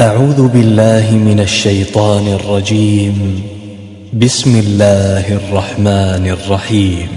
أعوذ 0.00 0.48
بالله 0.48 1.10
من 1.12 1.40
الشيطان 1.40 2.28
الرجيم. 2.28 3.42
بسم 4.12 4.58
الله 4.58 5.36
الرحمن 5.36 6.36
الرحيم. 6.36 7.08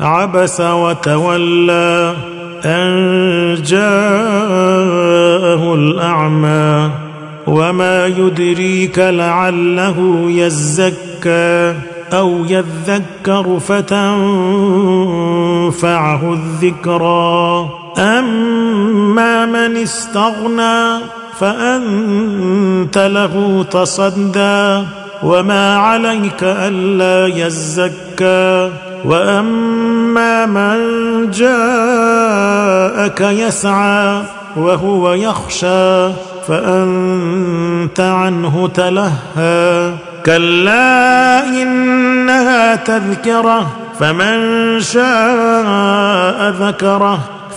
عبس 0.00 0.60
وتولى 0.60 2.14
أن 2.64 2.90
جاءه 3.62 4.04
الأعمى 5.74 6.90
وما 7.46 8.06
يدريك 8.06 8.98
لعله 8.98 10.26
يزكى 10.30 11.74
أو 12.12 12.44
يذكر 12.44 13.58
فتنفعه 13.58 14.22
الذكرى. 16.32 17.79
أما 17.98 19.46
من 19.46 19.76
استغنى 19.76 20.98
فأنت 21.40 22.98
له 22.98 23.64
تصدى 23.70 24.84
وما 25.22 25.76
عليك 25.76 26.42
ألا 26.42 27.46
يزكى 27.46 28.70
وأما 29.04 30.46
من 30.46 30.80
جاءك 31.30 33.20
يسعى 33.20 34.22
وهو 34.56 35.12
يخشى 35.12 36.08
فأنت 36.48 38.00
عنه 38.00 38.70
تلهى 38.74 39.94
كلا 40.26 41.48
إنها 41.48 42.76
تذكرة 42.76 43.70
فمن 44.00 44.80
شاء 44.80 46.50
ذكره 46.50 47.39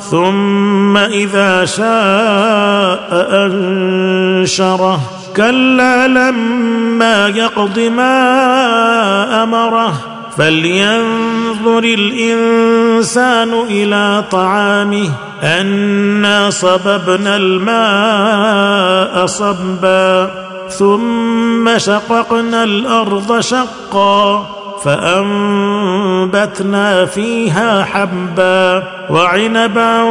ثم 0.00 0.96
إذا 0.96 1.64
شاء 1.64 3.08
أنشره. 3.46 5.00
كلا 5.36 6.08
لما 6.08 7.28
يقض 7.28 7.78
ما 7.78 9.42
أمره. 9.42 9.94
فلينظر 10.38 11.78
الإنسان 11.78 13.54
إلى 13.70 14.24
طعامه. 14.30 15.08
أنا 15.42 16.50
صببنا 16.50 17.36
الماء 17.36 19.26
صبا. 19.26 20.30
ثم 20.68 21.78
شققنا 21.78 22.64
الأرض 22.64 23.40
شقا. 23.40 24.57
فأنبتنا 24.84 26.66
فيها 27.06 27.84
حبا 27.84 28.82
وعنبا 29.10 30.02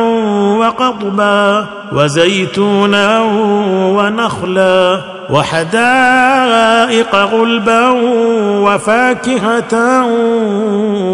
وقضبا 0.59 1.66
وزيتونا 1.92 3.20
ونخلا 3.74 5.02
وحدائق 5.30 7.16
غلبا 7.16 7.90
وفاكهة 8.62 10.06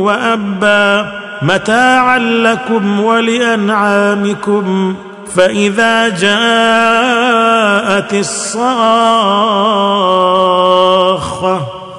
وأبا 0.01 1.11
متاعا 1.41 2.19
لكم 2.19 2.99
ولأنعامكم 2.99 4.95
فإذا 5.35 6.09
جاءت 6.09 6.33
الصاخة 8.13 9.13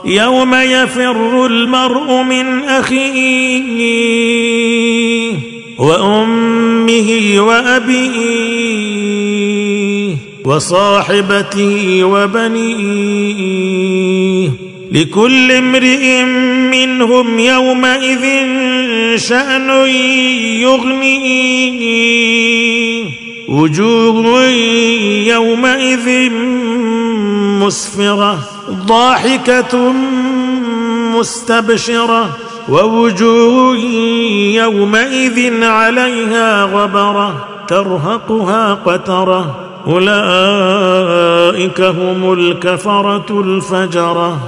يوم 0.06 0.54
يفر 0.54 1.46
المرء 1.46 2.22
من 2.22 2.62
أخيه 2.64 3.74
وأمه 5.78 7.34
وأبيه 7.38 8.94
وصاحبته 10.44 12.04
وبنيه 12.04 13.44
لكل 14.92 15.52
امرئ 15.52 16.24
منهم 16.70 17.38
يومئذ 17.38 18.24
شأن 19.16 19.70
يغنيه 20.60 21.84
وجوه 23.48 24.48
يومئذ 25.26 26.30
مسفرة 27.66 28.38
ضاحكة 28.70 29.92
مستبشرة 31.18 32.28
ووجوه 32.68 33.76
يومئذ 34.54 35.64
عليها 35.64 36.64
غبرة 36.64 37.48
ترهقها 37.68 38.74
قترة. 38.74 39.56
أولئك 39.86 41.80
هم 41.80 42.32
الكفرة 42.32 43.26
الفجرة. 43.30 44.38